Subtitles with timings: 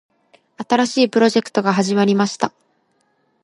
[0.67, 2.51] 新しいプロジェクトが始まりました。